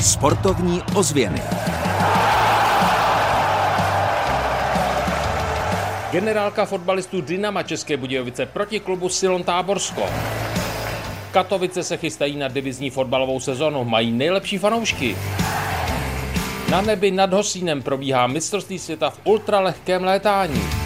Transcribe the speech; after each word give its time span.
Sportovní 0.00 0.82
ozvěny. 0.94 1.42
Generálka 6.12 6.64
fotbalistů 6.64 7.20
Dynama 7.20 7.62
České 7.62 7.96
Budějovice 7.96 8.46
proti 8.46 8.80
klubu 8.80 9.08
Silon 9.08 9.42
Táborsko. 9.42 10.02
Katovice 11.32 11.82
se 11.82 11.96
chystají 11.96 12.36
na 12.36 12.48
divizní 12.48 12.90
fotbalovou 12.90 13.40
sezonu, 13.40 13.84
mají 13.84 14.12
nejlepší 14.12 14.58
fanoušky. 14.58 15.16
Na 16.70 16.80
nebi 16.80 17.10
nad 17.10 17.32
Hosínem 17.32 17.82
probíhá 17.82 18.26
mistrovství 18.26 18.78
světa 18.78 19.10
v 19.10 19.20
ultralehkém 19.24 20.04
létání. 20.04 20.85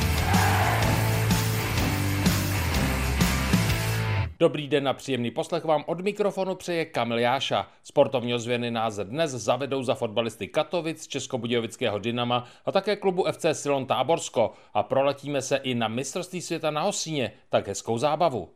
Dobrý 4.40 4.68
den 4.68 4.88
a 4.88 4.92
příjemný 4.92 5.30
poslech 5.30 5.64
vám 5.64 5.84
od 5.86 6.00
mikrofonu 6.00 6.54
přeje 6.54 6.84
Kamil 6.84 7.18
Jáša. 7.18 7.68
Sportovní 7.82 8.34
ozvěny 8.34 8.70
nás 8.70 8.96
dnes 8.96 9.30
zavedou 9.30 9.82
za 9.82 9.94
fotbalisty 9.94 10.48
Katovic, 10.48 11.06
Českobudějovického 11.06 11.98
Dynama 11.98 12.44
a 12.66 12.72
také 12.72 12.96
klubu 12.96 13.24
FC 13.32 13.46
Silon 13.52 13.86
Táborsko 13.86 14.52
a 14.74 14.82
proletíme 14.82 15.42
se 15.42 15.56
i 15.56 15.74
na 15.74 15.88
mistrovství 15.88 16.40
světa 16.40 16.70
na 16.70 16.82
Hosíně. 16.82 17.32
Tak 17.48 17.68
hezkou 17.68 17.98
zábavu. 17.98 18.48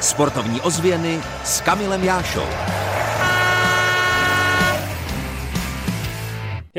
Sportovní 0.00 0.60
ozvěny 0.60 1.20
s 1.44 1.60
Kamilem 1.60 2.04
Jášou. 2.04 2.87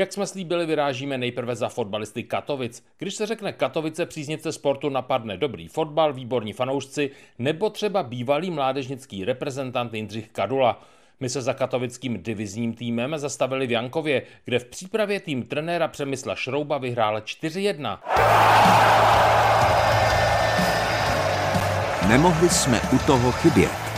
Jak 0.00 0.12
jsme 0.12 0.26
slíbili, 0.26 0.66
vyrážíme 0.66 1.18
nejprve 1.18 1.56
za 1.56 1.68
fotbalisty 1.68 2.22
Katovic. 2.22 2.84
Když 2.98 3.14
se 3.14 3.26
řekne 3.26 3.52
Katovice, 3.52 4.06
příznice 4.06 4.52
sportu 4.52 4.88
napadne 4.88 5.36
dobrý 5.36 5.68
fotbal, 5.68 6.12
výborní 6.12 6.52
fanoušci 6.52 7.10
nebo 7.38 7.70
třeba 7.70 8.02
bývalý 8.02 8.50
mládežnický 8.50 9.24
reprezentant 9.24 9.94
Jindřich 9.94 10.28
Kadula. 10.28 10.82
My 11.20 11.28
se 11.28 11.42
za 11.42 11.54
katovickým 11.54 12.22
divizním 12.22 12.74
týmem 12.74 13.18
zastavili 13.18 13.66
v 13.66 13.70
Jankově, 13.70 14.22
kde 14.44 14.58
v 14.58 14.64
přípravě 14.64 15.20
tým 15.20 15.42
trenéra 15.42 15.88
Přemysla 15.88 16.34
Šrouba 16.34 16.78
vyhrál 16.78 17.18
4-1. 17.18 17.98
Nemohli 22.08 22.48
jsme 22.48 22.80
u 22.92 22.98
toho 22.98 23.32
chybět. 23.32 23.89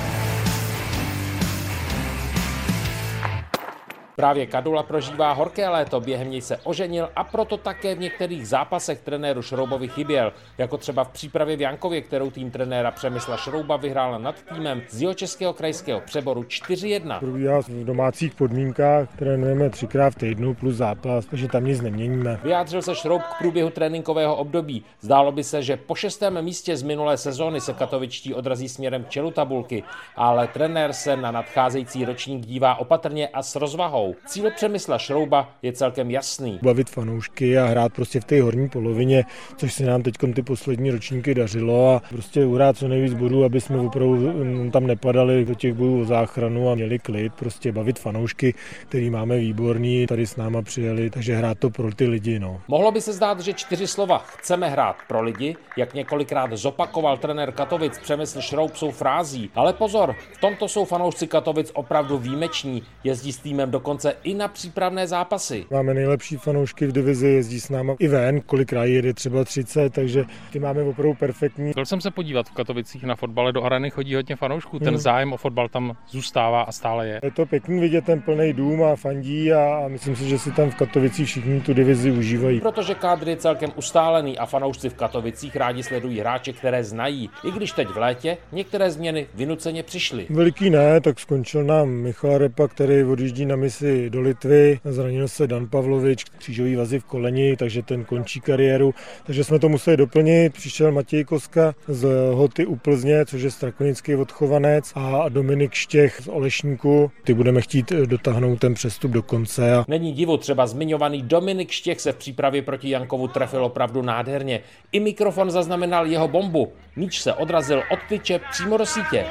Právě 4.22 4.46
Kadula 4.46 4.82
prožívá 4.82 5.32
horké 5.32 5.68
léto, 5.68 6.00
během 6.00 6.30
něj 6.30 6.40
se 6.40 6.56
oženil 6.56 7.08
a 7.16 7.24
proto 7.24 7.56
také 7.56 7.94
v 7.94 7.98
některých 7.98 8.48
zápasech 8.48 9.00
trenéru 9.00 9.42
Šroubovi 9.42 9.88
chyběl, 9.88 10.32
jako 10.58 10.78
třeba 10.78 11.04
v 11.04 11.08
přípravě 11.08 11.56
v 11.56 11.60
Jankově, 11.60 12.00
kterou 12.00 12.30
tým 12.30 12.50
trenéra 12.50 12.90
Přemysla 12.90 13.36
Šrouba 13.36 13.76
vyhrál 13.76 14.18
nad 14.18 14.42
týmem 14.42 14.82
z 14.90 15.02
jeho 15.02 15.14
českého 15.14 15.52
krajského 15.52 16.00
přeboru 16.00 16.42
4-1. 16.42 17.18
Probíhá 17.18 17.62
v 17.62 17.68
domácích 17.68 18.34
podmínkách, 18.34 19.16
trénujeme 19.16 19.70
třikrát 19.70 20.10
v 20.10 20.16
týdnu 20.16 20.54
plus 20.54 20.74
zápas, 20.74 21.26
takže 21.26 21.48
tam 21.48 21.64
nic 21.64 21.80
neměníme. 21.80 22.40
Vyjádřil 22.42 22.82
se 22.82 22.94
Šroub 22.94 23.22
k 23.22 23.38
průběhu 23.38 23.70
tréninkového 23.70 24.36
období. 24.36 24.84
Zdálo 25.00 25.32
by 25.32 25.44
se, 25.44 25.62
že 25.62 25.76
po 25.76 25.94
šestém 25.94 26.42
místě 26.42 26.76
z 26.76 26.82
minulé 26.82 27.16
sezóny 27.16 27.60
se 27.60 27.72
katovičtí 27.72 28.34
odrazí 28.34 28.68
směrem 28.68 29.04
k 29.04 29.08
čelu 29.08 29.30
tabulky, 29.30 29.82
ale 30.16 30.48
trenér 30.48 30.92
se 30.92 31.16
na 31.16 31.30
nadcházející 31.30 32.04
ročník 32.04 32.46
dívá 32.46 32.74
opatrně 32.74 33.28
a 33.28 33.42
s 33.42 33.56
rozvahou. 33.56 34.11
Cíl 34.26 34.50
Přemysla 34.50 34.98
Šrouba 34.98 35.50
je 35.62 35.72
celkem 35.72 36.10
jasný. 36.10 36.58
Bavit 36.62 36.90
fanoušky 36.90 37.58
a 37.58 37.66
hrát 37.66 37.92
prostě 37.92 38.20
v 38.20 38.24
té 38.24 38.42
horní 38.42 38.68
polovině, 38.68 39.24
což 39.56 39.72
se 39.72 39.84
nám 39.84 40.02
teď 40.02 40.14
ty 40.34 40.42
poslední 40.42 40.90
ročníky 40.90 41.34
dařilo 41.34 41.94
a 41.94 42.02
prostě 42.08 42.44
uhrát 42.44 42.76
co 42.76 42.88
nejvíc 42.88 43.14
bodů, 43.14 43.44
aby 43.44 43.60
jsme 43.60 43.78
opravdu 43.78 44.16
mm, 44.16 44.70
tam 44.70 44.86
nepadali 44.86 45.44
do 45.44 45.54
těch 45.54 45.74
bojů 45.74 46.00
o 46.00 46.04
záchranu 46.04 46.70
a 46.70 46.74
měli 46.74 46.98
klid, 46.98 47.34
prostě 47.34 47.72
bavit 47.72 47.98
fanoušky, 47.98 48.54
který 48.88 49.10
máme 49.10 49.38
výborný, 49.38 50.06
tady 50.06 50.26
s 50.26 50.36
náma 50.36 50.62
přijeli, 50.62 51.10
takže 51.10 51.34
hrát 51.34 51.58
to 51.58 51.70
pro 51.70 51.94
ty 51.94 52.06
lidi. 52.06 52.38
No. 52.38 52.60
Mohlo 52.68 52.92
by 52.92 53.00
se 53.00 53.12
zdát, 53.12 53.40
že 53.40 53.52
čtyři 53.52 53.86
slova 53.86 54.18
chceme 54.18 54.68
hrát 54.68 54.96
pro 55.08 55.22
lidi, 55.22 55.56
jak 55.76 55.94
několikrát 55.94 56.52
zopakoval 56.52 57.16
trenér 57.16 57.52
Katovic 57.52 57.98
Přemysl 57.98 58.40
Šroub 58.40 58.76
jsou 58.76 58.90
frází, 58.90 59.50
ale 59.54 59.72
pozor, 59.72 60.16
v 60.32 60.40
tomto 60.40 60.68
jsou 60.68 60.84
fanoušci 60.84 61.26
Katovic 61.26 61.70
opravdu 61.74 62.18
výjimeční, 62.18 62.82
jezdí 63.04 63.32
s 63.32 63.38
týmem 63.38 63.70
dokonce 63.70 63.91
dokonce 63.92 64.16
i 64.24 64.34
na 64.34 64.48
přípravné 64.48 65.06
zápasy. 65.06 65.64
Máme 65.70 65.94
nejlepší 65.94 66.36
fanoušky 66.36 66.86
v 66.86 66.92
divizi, 66.92 67.28
jezdí 67.28 67.60
s 67.60 67.68
námi 67.68 67.92
i 67.98 68.08
ven, 68.08 68.40
kolikrát 68.40 68.84
jede 68.84 69.14
třeba 69.14 69.44
30, 69.44 69.92
takže 69.92 70.24
ty 70.52 70.58
máme 70.58 70.82
opravdu 70.82 71.14
perfektní. 71.14 71.72
Byl 71.74 71.86
jsem 71.86 72.00
se 72.00 72.10
podívat 72.10 72.48
v 72.48 72.52
Katovicích 72.52 73.04
na 73.04 73.16
fotbale, 73.16 73.52
do 73.52 73.64
areny 73.64 73.90
chodí 73.90 74.14
hodně 74.14 74.36
fanoušků, 74.36 74.78
ten 74.78 74.88
hmm. 74.88 74.98
zájem 74.98 75.32
o 75.32 75.36
fotbal 75.36 75.68
tam 75.68 75.96
zůstává 76.08 76.62
a 76.62 76.72
stále 76.72 77.08
je. 77.08 77.20
Je 77.22 77.30
to 77.30 77.46
pěkný 77.46 77.80
vidět 77.80 78.04
ten 78.04 78.20
plný 78.20 78.52
dům 78.52 78.84
a 78.84 78.96
fandí 78.96 79.52
a, 79.52 79.84
a 79.84 79.88
myslím 79.88 80.16
si, 80.16 80.28
že 80.28 80.38
si 80.38 80.52
tam 80.52 80.70
v 80.70 80.74
Katovicích 80.74 81.26
všichni 81.26 81.60
tu 81.60 81.74
divizi 81.74 82.10
užívají. 82.10 82.60
Protože 82.60 82.94
kádr 82.94 83.28
je 83.28 83.36
celkem 83.36 83.70
ustálený 83.76 84.38
a 84.38 84.46
fanoušci 84.46 84.88
v 84.88 84.94
Katovicích 84.94 85.56
rádi 85.56 85.82
sledují 85.82 86.20
hráče, 86.20 86.52
které 86.52 86.84
znají, 86.84 87.30
i 87.44 87.50
když 87.50 87.72
teď 87.72 87.88
v 87.88 87.96
létě 87.96 88.36
některé 88.52 88.90
změny 88.90 89.26
vynuceně 89.34 89.82
přišly. 89.82 90.26
Veliký 90.30 90.70
ne, 90.70 91.00
tak 91.00 91.20
skončil 91.20 91.64
nám 91.64 91.88
Michal 91.88 92.38
Repa, 92.38 92.68
který 92.68 93.04
odjíždí 93.04 93.46
na 93.46 93.56
misi 93.56 93.81
do 94.08 94.20
Litvy, 94.20 94.80
zranil 94.84 95.28
se 95.28 95.46
Dan 95.46 95.68
Pavlovič, 95.68 96.24
křížový 96.24 96.76
vazy 96.76 96.98
v 96.98 97.04
koleni, 97.04 97.56
takže 97.56 97.82
ten 97.82 98.04
končí 98.04 98.40
kariéru, 98.40 98.94
takže 99.26 99.44
jsme 99.44 99.58
to 99.58 99.68
museli 99.68 99.96
doplnit. 99.96 100.52
Přišel 100.52 100.92
Matěj 100.92 101.24
Koska 101.24 101.74
z 101.88 102.08
Hoty 102.32 102.66
u 102.66 102.76
Plzně, 102.76 103.26
což 103.26 103.42
je 103.42 103.50
strakonický 103.50 104.14
odchovanec 104.14 104.92
a 104.94 105.28
Dominik 105.28 105.72
Štěch 105.72 106.20
z 106.22 106.28
Olešníku. 106.28 107.10
Ty 107.24 107.34
budeme 107.34 107.60
chtít 107.60 107.92
dotáhnout 107.92 108.58
ten 108.58 108.74
přestup 108.74 109.10
do 109.10 109.22
konce. 109.22 109.74
A... 109.74 109.84
Není 109.88 110.12
divu, 110.12 110.36
třeba 110.36 110.66
zmiňovaný 110.66 111.22
Dominik 111.22 111.70
Štěch 111.70 112.00
se 112.00 112.12
v 112.12 112.16
přípravě 112.16 112.62
proti 112.62 112.90
Jankovu 112.90 113.28
trefil 113.28 113.64
opravdu 113.64 114.02
nádherně. 114.02 114.60
I 114.92 115.00
mikrofon 115.00 115.50
zaznamenal 115.50 116.06
jeho 116.06 116.28
bombu. 116.28 116.72
Míč 116.96 117.20
se 117.20 117.32
odrazil 117.32 117.82
od 117.90 117.98
tyče 118.08 118.40
přímo 118.50 118.76
do 118.76 118.86
sítě. 118.86 119.24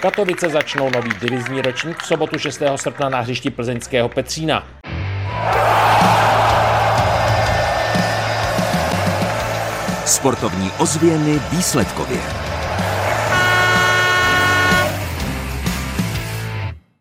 Katovice 0.00 0.48
začnou 0.48 0.90
nový 0.90 1.10
divizní 1.20 1.62
ročník 1.62 2.02
v 2.02 2.06
sobotu 2.06 2.38
6. 2.38 2.62
srpna 2.76 3.08
na 3.08 3.20
hřišti 3.20 3.50
plzeňského 3.50 4.08
Petřína. 4.08 4.66
Sportovní 10.06 10.70
ozvěny 10.78 11.38
výsledkově. 11.52 12.18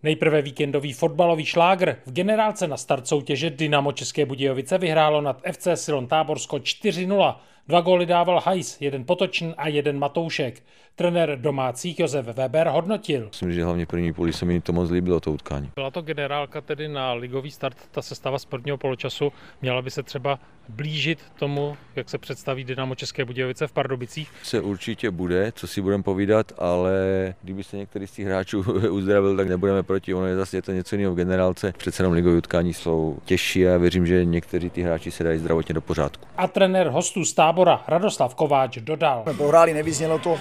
Nejprve 0.03 0.41
víkendový 0.41 0.94
fotbalový 0.94 1.45
šlágr. 1.45 1.95
V 2.05 2.11
generálce 2.11 2.67
na 2.67 2.78
start 2.78 3.07
soutěže 3.07 3.50
Dynamo 3.50 3.91
České 3.91 4.25
Budějovice 4.25 4.78
vyhrálo 4.78 5.22
nad 5.22 5.41
FC 5.51 5.67
Silon 5.75 6.07
Táborsko 6.07 6.57
4-0. 6.57 7.35
Dva 7.67 7.81
góly 7.81 8.05
dával 8.05 8.39
Hajs, 8.45 8.81
jeden 8.81 9.05
Potočn 9.05 9.45
a 9.57 9.67
jeden 9.67 9.99
Matoušek. 9.99 10.63
Trenér 10.95 11.39
domácích 11.41 11.99
Josef 11.99 12.25
Weber 12.25 12.67
hodnotil. 12.67 13.25
Myslím, 13.25 13.53
že 13.53 13.63
hlavně 13.63 13.85
první 13.85 14.13
půli 14.13 14.33
se 14.33 14.45
mi 14.45 14.61
to 14.61 14.73
moc 14.73 14.89
líbilo, 14.89 15.19
to 15.19 15.31
utkání. 15.31 15.71
Byla 15.75 15.91
to 15.91 16.01
generálka 16.01 16.61
tedy 16.61 16.87
na 16.87 17.13
ligový 17.13 17.51
start, 17.51 17.77
ta 17.91 18.01
sestava 18.01 18.39
z 18.39 18.45
prvního 18.45 18.77
poločasu. 18.77 19.31
Měla 19.61 19.81
by 19.81 19.91
se 19.91 20.03
třeba 20.03 20.39
blížit 20.69 21.19
tomu, 21.39 21.77
jak 21.95 22.09
se 22.09 22.17
představí 22.17 22.63
Dynamo 22.63 22.95
České 22.95 23.25
Budějovice 23.25 23.67
v 23.67 23.71
Pardubicích? 23.71 24.31
Se 24.43 24.61
určitě 24.61 25.11
bude, 25.11 25.51
co 25.55 25.67
si 25.67 25.81
budeme 25.81 26.03
povídat, 26.03 26.51
ale 26.57 26.93
kdyby 27.41 27.63
se 27.63 27.77
některý 27.77 28.07
z 28.07 28.11
těch 28.11 28.25
hráčů 28.25 28.59
uzdravil, 28.89 29.37
tak 29.37 29.47
nebudeme 29.47 29.83
proti. 29.83 30.13
Ono 30.13 30.25
je 30.25 30.35
zase 30.35 30.57
je 30.57 30.61
to 30.61 30.71
něco 30.71 30.95
jiného 30.95 31.13
v 31.13 31.17
generálce. 31.17 31.73
Přece 31.77 32.03
jenom 32.03 32.13
ligové 32.13 32.37
utkání 32.37 32.73
jsou 32.73 33.17
těžší 33.25 33.67
a 33.67 33.77
věřím, 33.77 34.05
že 34.05 34.25
někteří 34.25 34.69
ty 34.69 34.81
hráči 34.81 35.11
se 35.11 35.23
dají 35.23 35.39
zdravotně 35.39 35.73
do 35.73 35.81
pořádku. 35.81 36.27
A 36.37 36.47
trenér 36.47 36.87
hostů 36.87 37.25
z 37.25 37.33
tábora 37.55 37.83
Radoslav 37.88 38.35
Kováč 38.35 38.77
dodal. 38.77 39.23
Pohráli, 39.37 39.73
nevyznělo 39.73 40.19
to, 40.19 40.37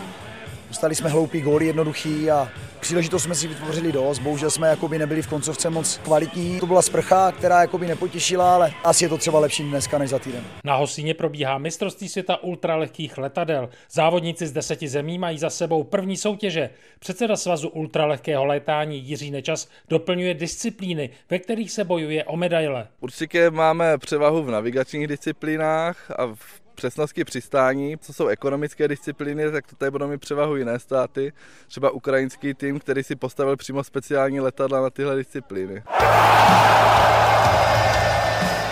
Dostali 0.75 0.94
jsme 0.94 1.11
hloupý 1.11 1.40
góly 1.40 1.66
jednoduchý 1.66 2.31
a 2.31 2.49
příležitost 2.81 3.22
jsme 3.22 3.34
si 3.34 3.49
vytvořili 3.49 3.93
dost. 3.93 4.19
Bohužel 4.19 4.50
jsme 4.50 4.69
jakoby 4.69 4.99
nebyli 4.99 5.22
v 5.22 5.26
koncovce 5.26 5.70
moc 5.70 6.00
kvalitní. 6.05 6.61
To 6.61 6.66
byla 6.66 6.82
sprcha, 6.82 7.32
která 7.32 7.61
jakoby 7.61 7.87
nepotěšila, 7.87 8.55
ale 8.55 8.72
asi 8.84 9.05
je 9.05 9.08
to 9.08 9.19
třeba 9.19 9.38
lepší 9.38 9.62
dneska 9.62 9.99
než 9.99 10.11
za 10.11 10.19
týden. 10.19 10.44
Na 10.64 10.76
Hosíně 10.76 11.14
probíhá 11.14 11.58
mistrovství 11.58 12.08
světa 12.08 12.43
ultralehkých 12.43 13.19
letadel. 13.19 13.69
Závodníci 13.90 14.46
z 14.46 14.52
deseti 14.52 14.88
zemí 14.88 15.19
mají 15.19 15.38
za 15.38 15.50
sebou 15.50 15.84
první 15.84 16.16
soutěže. 16.16 16.70
Předseda 16.99 17.37
svazu 17.37 17.69
ultralehkého 17.69 18.44
létání 18.44 18.99
Jiří 18.99 19.31
Nečas 19.31 19.69
doplňuje 19.88 20.34
disciplíny, 20.34 21.11
ve 21.31 21.38
kterých 21.38 21.72
se 21.72 21.84
bojuje 21.84 22.25
o 22.25 22.37
medaile. 22.37 22.88
Určitě 23.00 23.50
máme 23.50 23.99
převahu 23.99 24.43
v 24.43 24.50
navigačních 24.50 25.06
disciplínách 25.06 26.11
a 26.11 26.26
v 26.26 26.63
přesnosti 26.75 27.25
přistání, 27.25 27.97
co 27.99 28.12
jsou 28.12 28.26
ekonomické 28.26 28.88
disciplíny, 28.88 29.50
tak 29.50 29.67
to 29.67 29.76
tady 29.76 29.91
budou 29.91 30.09
mít 30.09 30.21
převahu 30.21 30.56
jiné 30.56 30.79
státy. 30.79 31.32
Třeba 31.69 31.91
ukrajinský 31.91 32.55
tým, 32.55 32.79
který 32.79 33.03
si 33.03 33.17
postavil 33.17 33.56
přímo 33.56 33.85
speciální 33.85 34.41
letadla 34.41 34.81
na 34.81 34.91
tyhle 34.91 35.17
disciplíny. 35.17 35.82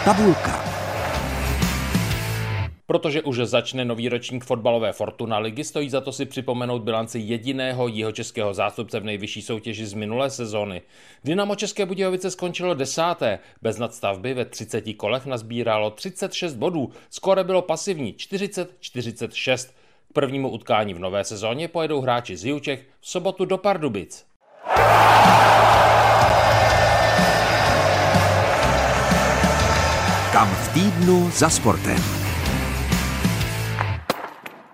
Tabulka. 0.04 0.71
Protože 2.86 3.22
už 3.22 3.36
začne 3.36 3.84
nový 3.84 4.08
ročník 4.08 4.44
fotbalové 4.44 4.92
Fortuna 4.92 5.38
ligy, 5.38 5.64
stojí 5.64 5.90
za 5.90 6.00
to 6.00 6.12
si 6.12 6.26
připomenout 6.26 6.82
bilanci 6.82 7.18
jediného 7.18 7.88
jihočeského 7.88 8.54
zástupce 8.54 9.00
v 9.00 9.04
nejvyšší 9.04 9.42
soutěži 9.42 9.86
z 9.86 9.94
minulé 9.94 10.30
sezóny. 10.30 10.82
Dynamo 11.24 11.56
České 11.56 11.86
Budějovice 11.86 12.30
skončilo 12.30 12.74
desáté, 12.74 13.38
bez 13.62 13.78
nadstavby 13.78 14.34
ve 14.34 14.44
30 14.44 14.84
kolech 14.96 15.26
nazbíralo 15.26 15.90
36 15.90 16.54
bodů, 16.54 16.90
skore 17.10 17.44
bylo 17.44 17.62
pasivní 17.62 18.14
40-46. 18.14 19.70
K 20.10 20.12
prvnímu 20.12 20.50
utkání 20.50 20.94
v 20.94 20.98
nové 20.98 21.24
sezóně 21.24 21.68
pojedou 21.68 22.00
hráči 22.00 22.36
z 22.36 22.44
Jiučech 22.44 22.86
v 23.00 23.08
sobotu 23.08 23.44
do 23.44 23.58
Pardubic. 23.58 24.26
Kam 30.32 30.48
v 30.48 30.74
týdnu 30.74 31.30
za 31.30 31.50
sportem. 31.50 32.21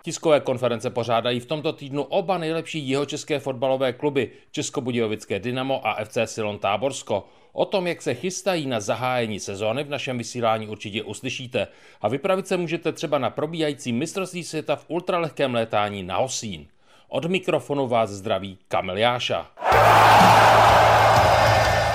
Tiskové 0.08 0.40
konference 0.40 0.90
pořádají 0.90 1.40
v 1.40 1.46
tomto 1.46 1.72
týdnu 1.72 2.02
oba 2.02 2.38
nejlepší 2.38 2.78
jihočeské 2.88 3.38
fotbalové 3.38 3.92
kluby 3.92 4.30
Českobudějovické 4.50 5.38
Dynamo 5.38 5.86
a 5.86 6.04
FC 6.04 6.18
Silon 6.24 6.58
Táborsko. 6.58 7.26
O 7.52 7.64
tom, 7.64 7.86
jak 7.86 8.02
se 8.02 8.14
chystají 8.14 8.66
na 8.66 8.80
zahájení 8.80 9.40
sezóny, 9.40 9.84
v 9.84 9.90
našem 9.90 10.18
vysílání 10.18 10.68
určitě 10.68 11.02
uslyšíte. 11.02 11.68
A 12.00 12.08
vypravit 12.08 12.48
se 12.48 12.56
můžete 12.56 12.92
třeba 12.92 13.18
na 13.18 13.30
probíhající 13.30 13.92
mistrovství 13.92 14.44
světa 14.44 14.76
v 14.76 14.84
ultralehkém 14.88 15.54
létání 15.54 16.02
na 16.02 16.18
Osín. 16.18 16.66
Od 17.08 17.24
mikrofonu 17.24 17.88
vás 17.88 18.10
zdraví 18.10 18.58
Kamil 18.68 18.96
Jáša. 18.96 19.46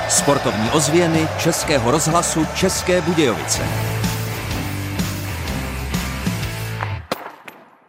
Sportovní 0.10 0.70
ozvěny 0.70 1.28
Českého 1.44 1.92
rozhlasu 1.92 2.46
České 2.56 3.02
Budějovice. 3.02 3.93